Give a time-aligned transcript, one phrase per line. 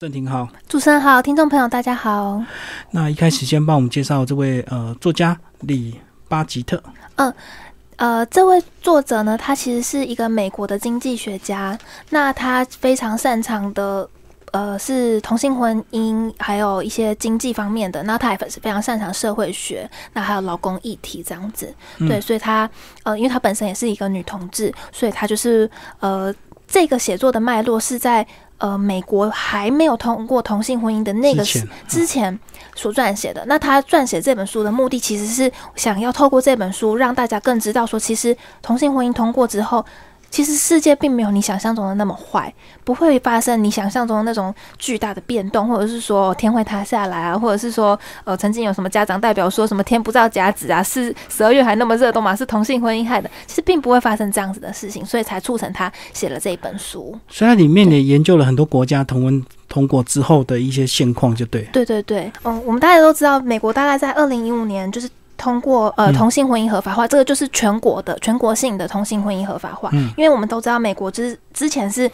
[0.00, 2.40] 郑婷好，主持人好，听众朋友大家好。
[2.92, 5.92] 那一开始先帮我们介绍这位呃作家李
[6.28, 6.80] 巴吉特。
[7.16, 7.34] 嗯，
[7.96, 11.76] 呃，这位作者呢，他其实是一个美国的经济学家。
[12.10, 14.08] 那他非常擅长的
[14.52, 18.00] 呃是同性婚姻，还有一些经济方面的。
[18.04, 21.74] 那他也是非常擅长社会学，那还有劳工议题这样子。
[21.98, 22.70] 对，所以他
[23.02, 25.68] 呃，因为他本身也是一个女同志，所以他就是
[25.98, 26.32] 呃
[26.68, 28.24] 这个写作的脉络是在。
[28.60, 31.44] 呃，美国还没有通过同性婚姻的那个
[31.86, 32.36] 之前
[32.74, 39.86] 所撰写的，那他撰写这本书的目的，其实是想要透过这本书让大家更知道说，其实同性婚姻通过之后。
[40.30, 42.52] 其实世界并没有你想象中的那么坏，
[42.84, 53.30] 不会发生你想象中的那种巨大的变动，或者是说天会塌下来啊，或者是说呃曾经有什么家长代表说什么天不造甲子啊，是十二月还那么热，都嘛是同性婚姻害的。
[53.46, 57.18] 其实并不会发生这样子的事情，所以才促成他写了这一本书。
[57.28, 61.62] 所以它里面也研究了很多国家同婚通过之后的一些现况，就对。
[61.72, 65.08] 对对对，嗯，我们大家都知道，美国大概在二零一五年就是。
[65.38, 69.88] 通过呃同性婚姻合法化，这个就是全国的全国性的同性婚姻合法化。
[69.92, 72.10] 嗯，因为我们都知道，美国之之前是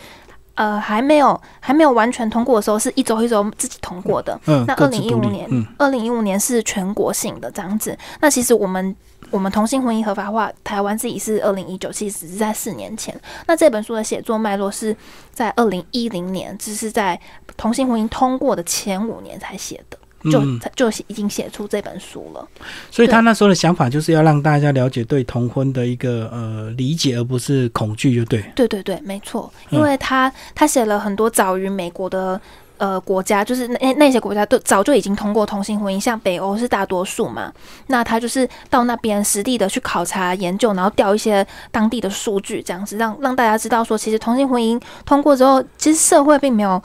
[0.55, 4.39] 呃还没有还没有完全通过的时候，是一周一周自己通过的。
[4.47, 7.99] 嗯，那二零一五年，二零一五年是全国性的这样子。
[8.21, 8.95] 那其实我们
[9.31, 13.19] 我们同性婚姻合法化，台湾自己是二零一九，其实只是在四年前。
[13.47, 14.95] 那这本书的写作脉络是
[15.33, 17.19] 在二零一零年，只是在
[17.57, 19.99] 同性婚姻通过的前五年才写的。
[20.31, 20.43] 就
[20.75, 22.49] 就已经写出这本书了，
[22.91, 28.43] 所以他那时候的想法就是要让大家了解对同婚的一个呃理解，而不是恐惧，就对。
[28.55, 32.41] 对对对，没错，因为他他写了很多早于美国的
[32.79, 37.53] 呃国家，就是那那些国家都早就已经通过同性婚姻，像北欧是大多数嘛，
[37.89, 46.83] 那他就是到那边实地的去考察研究，然后调一些当地的数据，这样子让让大家知道说，其实同性婚姻通过之后，其实社会并没有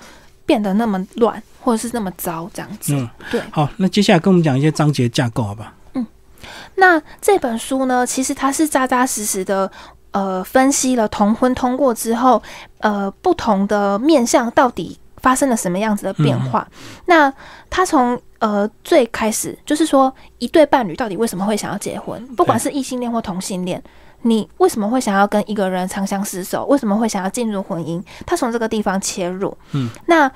[0.49, 1.41] 变得那么乱。
[1.61, 3.41] 或者是那么糟这样子，嗯，对。
[3.51, 5.73] 好，那接下来跟我们讲一些章节架构，好吧？
[5.93, 6.07] 嗯，
[6.75, 9.69] 那这本书呢，其实它是扎扎实实的，
[10.11, 12.41] 呃，分析了同婚通过之后，
[12.77, 16.65] 呃，不同的面向到底发生了什么样子的变化。
[17.07, 17.31] 那
[17.69, 22.25] 他从呃最开始，就是说一对伴侣到底为什么会想要结婚？
[22.37, 23.83] 不管是异性恋或同性恋，
[24.23, 26.65] 你为什么会想要跟一个人长相厮守？
[26.65, 28.03] 为什么会想要进入婚姻？
[28.25, 30.31] 他从这个地方切入，嗯，那。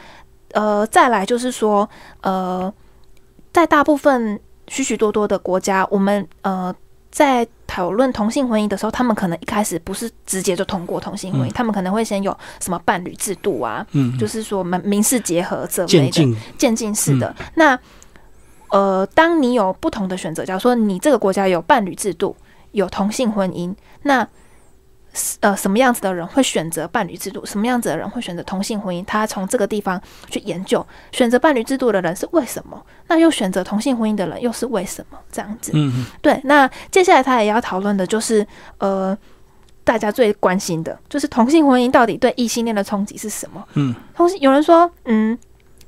[0.54, 1.90] 呃，再来就是说，
[2.22, 2.72] 呃，
[3.52, 6.72] 在大部分许许多多的国家，我们呃
[7.10, 17.36] 在讨论同性婚姻的时候，他们可能一开始不是直接就通过同性婚姻，他们可能会先有什么伴侣制度啊，嗯，就是说民民事结合这类的渐进式的。
[17.56, 17.76] 那
[18.70, 22.36] 呃，当你有不同的选择，假如说你这个国家有伴侣制度，
[22.74, 23.74] 有同性婚姻，
[24.04, 24.28] 那
[25.42, 27.46] 呃，什么样子的人会选择伴侣制度？
[27.46, 29.06] 什么样子的人会选择同性婚姻？
[29.06, 32.84] 他从这个地方去研究，选择伴侣制度的人是为什么？
[33.08, 35.20] 那又选择同性婚姻的人又是为什么？
[35.32, 36.42] 这样子，嗯，对。
[36.46, 38.46] 那接下来他也要讨论的就是，
[38.80, 39.16] 呃，
[39.84, 43.64] 大家最关心的就是同性婚姻到底对异性恋的冲击是什么？
[43.76, 45.38] 嗯，同性有人说，嗯，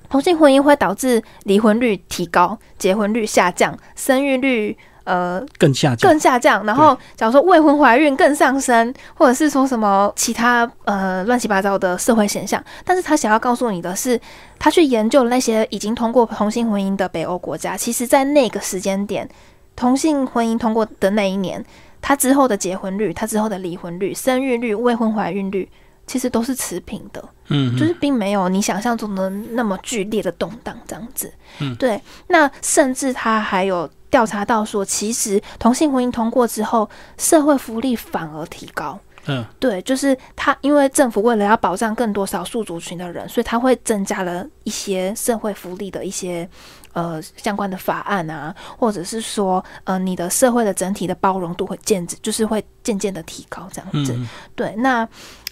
[0.07, 4.77] 同性婚姻会导致离婚率提高，结婚率下降，生育率。
[5.05, 6.65] 呃，更下降，更下降。
[6.65, 12.61] 然后，假如说未婚怀孕更上升，或者是说什么其他呃乱七八糟的社会现象。
[12.83, 14.19] 但是他想要告诉你的是，
[14.59, 19.29] 他去研究那些已经通过同性婚姻的北欧国家，其实在那个时间点，
[19.75, 21.63] 同性婚姻通过的那一年，
[22.01, 25.69] 他之后的结婚率、他之后的离婚率、生育率、未婚怀孕率，
[26.07, 27.23] 其实都是持平的。
[27.47, 31.31] 嗯，就是并没有你想象中的那么剧烈的动荡这样子。
[31.59, 32.01] 嗯，对。
[32.27, 33.89] 那甚至他还有。
[34.07, 38.97] 调查到说，其实同性婚姻通过之后，社会福利反而提高。
[39.25, 46.47] 嗯，对，就是他，因为政府为了要保障更多少数族群的人，所以他会增加了一些社会福利的一些
[46.93, 54.17] 呃相关的法案啊，或者是说，呃，你的社会的整体的包容度会渐就是会渐渐的提高这样子。
[54.55, 55.05] 对，那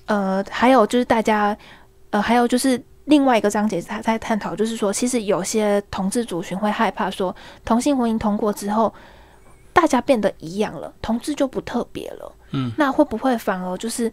[0.06, 1.58] 呃，还有就是大家，
[2.12, 2.82] 呃，还有就是。
[3.06, 7.36] 另外一个章节，他在探讨，就是说，其实有些同志族群会害怕说，
[7.66, 8.94] 同性婚姻通过之后，
[9.74, 12.32] 大家变得一样了，同志就不特别了。
[12.52, 14.10] 嗯，那会不会反而就是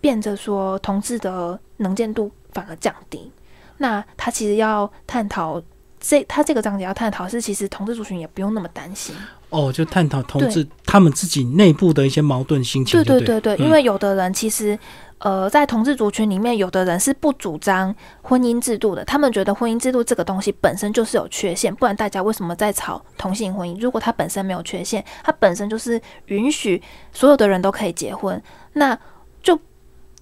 [0.00, 3.32] 变着说，同志的能见度反而降低？
[3.78, 5.60] 那他其实要探讨
[5.98, 9.12] 这，他这个章节要探讨是，其实同志族群也不用那么担心。
[9.50, 13.02] 哦，就探讨同志他们自己内部的一些矛盾心情。
[13.04, 14.78] 对对对对，因为有的人其实。
[15.22, 23.78] 呃，在同志族群里面，有的人是不主张婚姻制度的，他们觉得婚姻制度这个东西本身就是有缺陷，不然大家为什么在吵同性婚姻？
[23.78, 26.82] 如果它本身没有缺陷，它本身就是允许
[27.12, 28.42] 所有的人都可以结婚，
[28.72, 28.98] 那
[29.42, 29.60] 就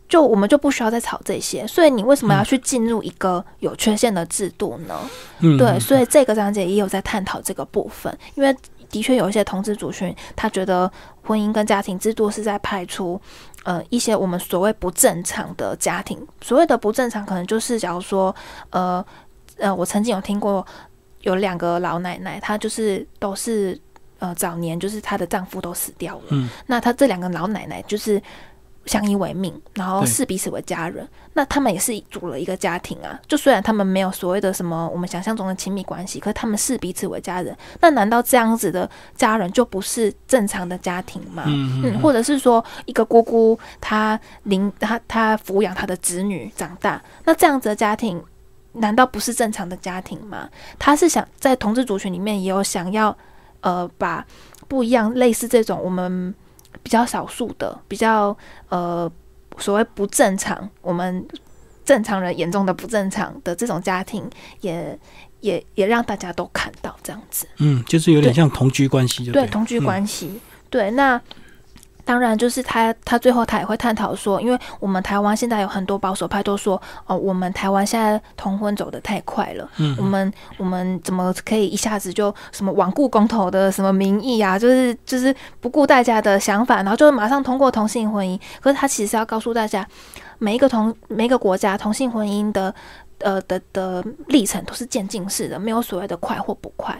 [0.08, 4.98] 就我们就不需要再吵这些，所以你为什么要去进入一个有缺陷的制度呢？
[5.38, 8.52] 嗯，对，所以这个章节也有在探讨这个部分，因为
[8.90, 10.90] 的确有一些同志族群，他觉得
[11.22, 13.20] 婚姻跟家庭制度是在排除
[13.64, 16.26] 呃一些我们所谓不正常的家庭。
[16.40, 18.34] 所谓的不正常，可能就是假如说
[18.70, 19.04] 呃
[19.58, 20.66] 呃，我曾经有听过
[21.22, 23.78] 有两个老奶奶，她就是都是
[24.18, 28.20] 呃早年就是她的丈夫都死掉了，嗯那她这两个老奶奶就是。
[28.88, 31.06] 相依为命，然后视彼此为家人。
[31.34, 33.20] 那他们也是组了一个家庭啊。
[33.28, 37.56] 就虽然他们没有所谓的什么我们想象中的亲密关系，可是他们视彼此为家人。
[37.80, 41.44] 那难道这样子的家人就不是正常的家庭吗？
[41.46, 48.20] 嗯嗯，或者是说一个姑姑她领她她抚养她的子女长大，那这样子的家庭
[48.72, 50.48] 难道不是正常的家庭吗？
[50.78, 53.16] 他是想在同志族群里面也有想要
[53.60, 54.24] 呃把
[54.68, 56.32] 不一样类似这种我们
[56.82, 58.36] 比较少数的比较
[58.68, 59.10] 呃
[59.58, 61.26] 所谓不正常我们
[61.84, 64.28] 正常人眼中的不正常的这种家庭
[64.60, 64.98] 也。
[65.40, 71.22] 也也让大家都看到这样子，嗯，就是有点像同居关系，就对同居嗯关系，对那。
[72.08, 88.40] 当然，就是他，他最后他也会探讨说，因为我们台湾现在有很多保守派都说，哦，我们台湾现在同婚走得太快了，嗯我们我们怎么可以一下子就什么罔顾公投的什么民意啊，就是就是不顾大家的想法，然后就马上通过同性婚姻。
[88.62, 89.86] 可是他其实是要告诉大家，
[90.38, 92.74] 每一个同每一个国家同性婚姻的
[93.18, 96.94] 呃的的历程都是渐进式的，没有所谓的快或不快，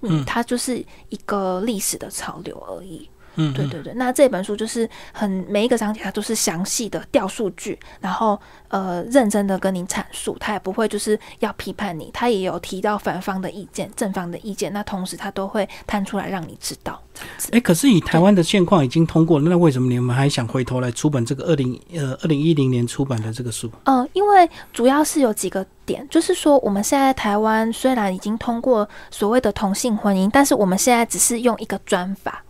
[0.00, 0.78] 嗯，嗯它就是
[1.10, 3.06] 一个历史的潮流而已。
[3.36, 17.48] 嗯，对对对，那这本书就是很每一个章节它都是详细的调数据，然后呃认真的跟你阐述，他也不会就是要批判你，他也有提到反方的意见、正方的意见，那同时他都会摊出来让你知道这样子。
[17.52, 23.70] 哎，可是以台湾的现况已经通过了，那为什么你们还想回头来出版这个二零呃二零一零年出版的这个书？
[23.84, 32.42] 嗯，因为主要是有几个点，就是说我们现在台湾虽然已经通过所谓的同性婚姻，但是我们现在只是用一个专法。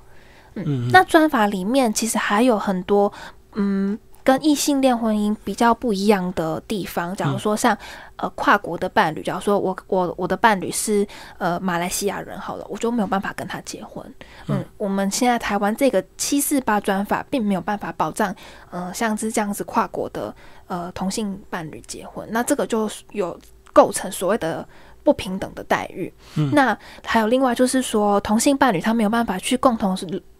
[0.54, 3.12] 嗯，那专法里面其实还有很多，
[3.54, 7.14] 嗯，跟异性恋婚姻比较不一样的地方。
[7.14, 7.76] 假如说像、
[8.16, 11.06] 呃跨国的伴侣，假如说我我我的伴侣是
[11.38, 14.04] 呃马来西亚人，好了，我就没有办法跟他结婚。
[14.48, 18.34] 嗯，我们现在台湾这个七四八专法并没有办法保障，
[18.70, 20.34] 呃，像是这样子跨国的
[20.68, 23.38] 呃同性伴侣结婚，那这个就有
[23.72, 24.66] 构成所谓的。
[25.04, 26.10] 不平等的待遇。
[26.34, 26.74] 嗯那
[27.04, 29.94] 还有另外就是说，同性伴侣他没有办法去共同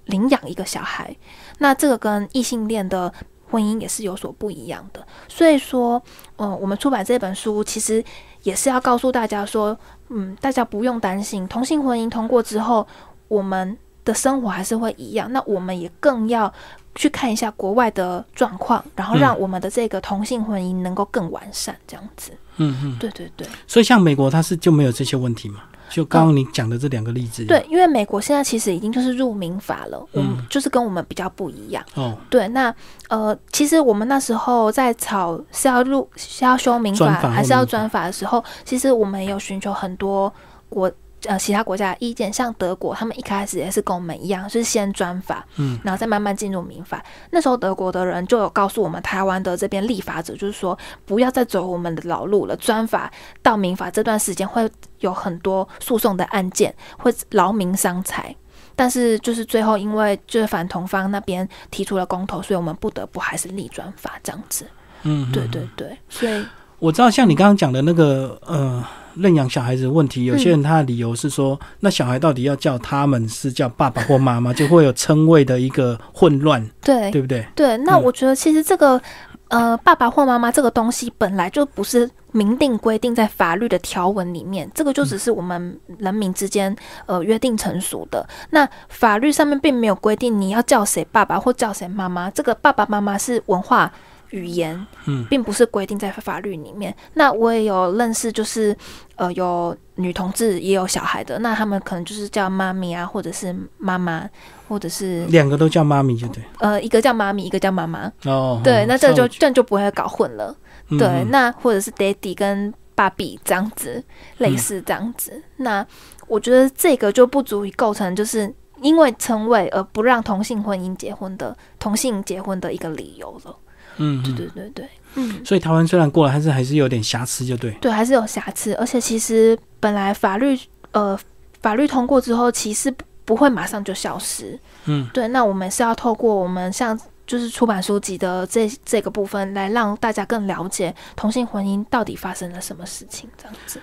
[0.07, 1.15] 领养一个小孩，
[1.59, 3.13] 那这个跟异性恋的
[3.51, 5.07] 婚姻也是有所不一样的。
[5.29, 6.03] 所以说，
[6.37, 8.05] 嗯、我们出版这本书其实
[8.43, 9.77] 也是要告诉大家说，
[10.09, 12.87] 嗯，大家不用担心，同性婚姻通过之后，
[13.29, 15.33] 我们的生活还是会一样。
[15.33, 16.53] 那我们也更要
[16.95, 22.33] 去看一下国外的状况，然后让我们的这个同性婚姻能够更完善，这样子。
[22.57, 23.47] 嗯嗯，对对对。
[23.67, 25.63] 所以像美国它是就没有这些问题嘛？
[25.95, 31.85] 就刚刚你讲的这两个例子，对，因为美国现在其实已经就是入民法了，我们嗯就是跟我们比较不一样。
[31.95, 32.75] 哦，对，那
[33.09, 40.33] 呃，其实我们那时候在吵是要入是要修民法法还是要专法的时候，其实我们有寻求很多
[40.69, 40.91] 国
[41.27, 47.03] 呃其他国家的意见，像德国，他们一开始也是跟我们一样，就是先专法，嗯，然后再慢慢进入民法。
[47.31, 53.11] 那时候德国的人就有告诉我们台湾的这边立法者，就是说不要再走我们的老路了，专法
[53.43, 58.35] 到民法这段时间会有很多诉讼的案件，会劳民伤财。
[58.77, 64.67] 但是就是最后因为就是反同方那边提出了公投，所以我们不得不还是立专法这样子。
[65.05, 66.45] 嗯，对对对，所以
[66.81, 68.85] 我知道，像你刚刚讲的那个呃
[69.17, 77.47] 认养小孩子的问题，有些人他的理由是说，那小孩到底要叫他们是叫爸爸或妈妈，就会有称谓的一个混乱，对对不对？
[77.55, 79.01] 对，那嗯我觉得其实这个、
[79.49, 86.75] 呃，爸爸或妈妈这个东西本来就不是明定规定在法律的条文里面，这个就只是我们人民之间
[87.07, 88.27] 呃约定成熟的。
[88.51, 93.93] 那法律上面并没有规定你要叫谁爸爸或叫谁妈妈，这个爸爸妈妈是文化。
[94.35, 96.95] 语言，嗯并不是规定在法律里面。
[97.15, 98.77] 那我也有认识，就是
[99.15, 104.29] 呃，有女同志也有小孩的，那他们可能就是叫妈咪啊，或者是妈妈，
[104.69, 106.43] 或者是两个都叫妈咪，就对。
[106.59, 108.13] 呃，一个叫妈咪，一个叫妈妈。
[108.25, 110.55] 哦，对，哦那这就这样就不会搞混了。
[110.99, 114.03] 对，那或者是 daddy 跟爸比这样子，
[114.39, 115.43] 类似这样子。
[115.57, 115.87] 那
[116.27, 123.57] 我觉得这个就不足以构成就是因为称谓而不让同性婚姻结婚的同性结婚的一个理由了。
[123.97, 127.71] 嗯，对嗯对对对，嗯，所以台湾虽然过了，但是还是有点瑕疵，就对。
[127.81, 128.75] 对，还是有瑕疵。
[128.75, 130.59] 而且其实本来法律
[130.93, 131.19] 呃
[131.61, 134.59] 法律通过之后，歧视不不会马上就消失。
[134.87, 143.81] 嗯，对，那我们是要透过我们像就是出版书籍的这这个部分，来让大家更了解同性婚姻到底发生了什么事情，这样子。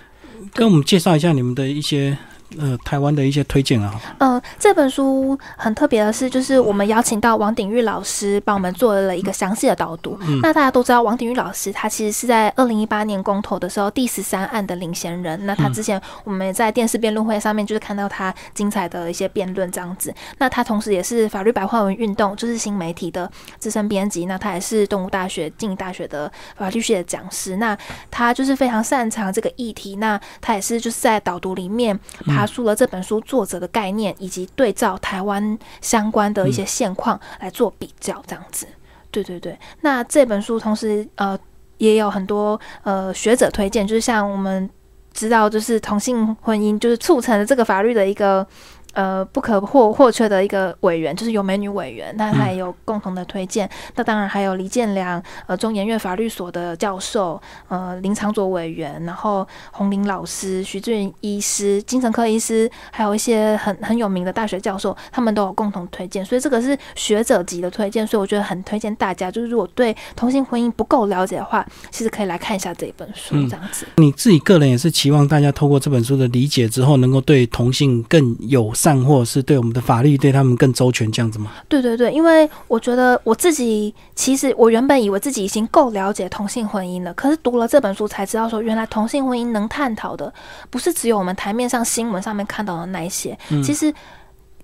[0.54, 2.18] 跟我们介绍一下你们的一些。
[2.60, 4.00] 呃，台湾的一些推荐啊。
[4.20, 10.20] 嗯，这本书很特别的是，就是我们邀请到王鼎玉老师帮我们做了一个详细的导读。
[10.42, 15.46] 那大家都知道，王鼎玉老师他其实是在二零一八年公投的时候第十三案的领衔人。
[15.46, 20.14] 那他之前我们也在电视辩论会上面就是看到他精彩的一些辩论这样子。
[20.38, 24.26] 那他同时也是法律白话文运动就是新媒体的资深编辑。
[24.26, 27.56] 那他也是动物大学、静宜大学的法律系的讲师。
[27.56, 27.78] 那
[28.10, 29.96] 他就是非常擅长这个议题。
[29.96, 31.98] 那他也是就是在导读里面。
[32.42, 38.66] 爬出了这本书作者的概念，以及对照台湾相关的一些现况来做比较，这样子。
[39.12, 41.38] 对对对，那这本书同时呃
[41.78, 44.70] 也有很多呃学者推荐，就是像我们
[45.14, 48.46] 知道，就是同性婚姻就是促成了这个法律的一个。
[48.94, 53.70] 呃，不可或或缺的一个委员就是有美女委员，那他也有共同的推荐。
[53.96, 66.26] 那当然还有李建良，呃，中研院法律所的教授，呃，林长佐委员，然后洪林老师、徐志云医师、精神科医师，还有一些很很有名的大学教授，他们都有共同推荐。
[66.26, 73.86] 所以这个是学者级的推荐，所以我觉得很推荐大家，就是如果对同性婚姻不够了解的话，其实可以来看一下这一本书，这样子。
[73.96, 78.74] 你自己个人也是期望大家透过这本书的理解之后，能够对同性更有。
[78.82, 81.52] 善，或者是对我们的法律对他们更周全，这样子吗？
[81.70, 90.34] 对对对，因为我觉得我自己其实我原本以为自己已经够了解同性婚姻了，可是读了这本书才知道，说原来同性婚姻能探讨的
[90.72, 93.94] 不是只有我们台面上新闻上面看到的那一些，其实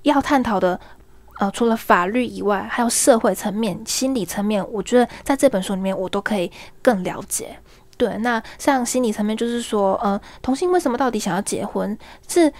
[0.02, 0.80] 要探讨的
[1.40, 7.56] 呃，除了法律以外，还有社会层面、心理层面，我觉得在这本书里面我都可以更了解。
[7.96, 11.96] 对，那像心理层面，就是说呃，同性为什么到底想要结婚
[12.28, 12.52] 是？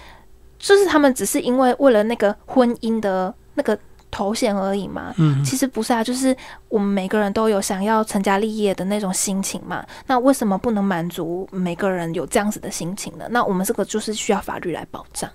[0.58, 3.78] 就是他们只是因为为了那个婚姻的那个
[4.10, 6.34] 头衔而已嘛，嗯，其实不是啊，就是
[6.68, 13.26] 我们每个人都有想要成家立业的那种心情嘛，那为什么不能满足每个人有这样子的心情呢？
[13.30, 15.30] 那我们这个就是需要法律来保障。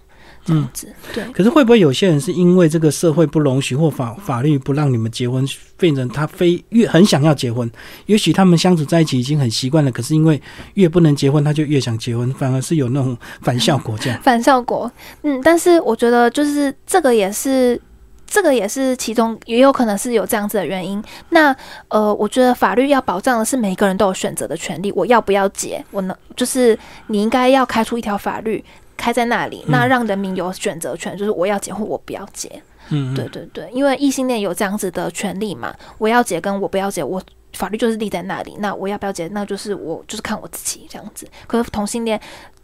[0.45, 1.23] 这样子，对。
[1.31, 5.45] 可是会不会有些人是因为这个社会不容许或法法律不让你们结婚，
[5.77, 7.69] 变成他非越很想要结婚？
[8.05, 10.41] 也许他们相处在一起已经很习惯了，可是因为
[10.75, 14.19] 越不能结婚，他就越想结婚，反而是有那种反效果这样。
[14.21, 14.91] 反效果，
[15.23, 15.41] 嗯。
[15.43, 17.79] 但是我觉得就是这个也是。
[18.25, 20.99] 这个也是其中，也有可能是有这样子的原因。
[21.29, 21.55] 那
[21.89, 24.91] 呃，我觉得法律要保障的是每个人都有选择的权利。
[24.93, 25.85] 我要不要结？
[25.91, 26.75] 我能就是
[27.05, 28.63] 你应该要开出一条法律，
[29.03, 32.49] 开在那里，那让人民有选择权，就是我要结或我不要结。
[32.87, 35.75] 嗯，对对对，因为异性恋有这样子的权利嘛。
[35.97, 38.55] 我要结跟我不要结，我法律就是立在那里。
[38.59, 39.27] 那我要不要结？
[39.27, 41.27] 那就是我就是看我自己这样子。
[41.47, 42.17] 可是同性恋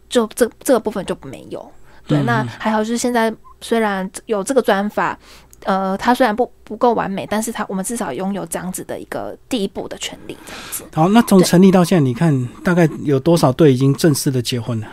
[0.08, 1.70] 就这这个部分就没有。
[2.06, 3.30] 对，那还好就是现在
[3.60, 5.18] 虽然有这个专法。
[5.64, 10.84] 呃，他虽然不不够完美，但是他我们至少拥有这样子的一个第一步的权利，这样子。
[10.94, 14.88] 好，那从成立到现在，你看大概有多少对已经正式的结婚了？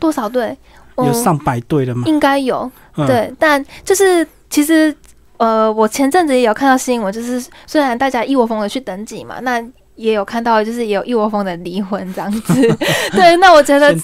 [0.00, 0.56] 多少对？
[0.98, 2.04] 有上百对了吗？
[2.06, 2.70] 应该有，
[3.06, 3.32] 对。
[3.38, 4.94] 但就是其实，
[5.36, 9.62] 呃，我前阵子也有看到新闻，就是虽然大家一窝蜂的去登记嘛，那
[9.94, 12.54] 也有看到就是也有一窝蜂的离婚这样子。
[13.12, 13.94] 对，那我觉得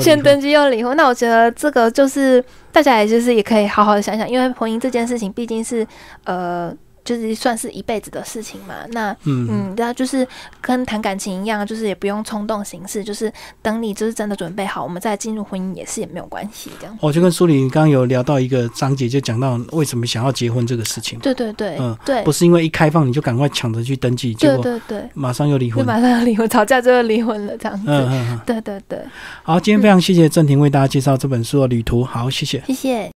[0.00, 2.44] 先登记又离婚，那我觉得这个就是。
[2.70, 5.84] 大家也就是也可以好好的想想，因为婚姻这件事情毕竟是
[6.24, 6.72] 呃。
[7.08, 10.28] 就是算是一辈子的事情嘛，那嗯嗯，那就是
[10.60, 16.98] 跟谈感情一样，就是也不用冲动行事，就是等你就是真的准备好，我们再进入婚姻也是也没有关系这样。
[17.00, 21.18] 我就跟苏玲刚刚有聊到一个章节，就讲到为什么想要结婚这个事情。
[21.20, 27.84] 对对对，嗯对，不是因为一开放你就赶快抢着去登记，对对对，马上又离婚，马上要离婚，吵架就要离婚了这样子。
[27.86, 28.98] 嗯嗯嗯，对对对。
[29.42, 33.06] 好，今天非常谢谢郑婷为大家介绍这本书的旅途，好，谢谢，谢谢。